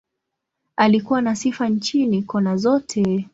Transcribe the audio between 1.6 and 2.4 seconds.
nchini,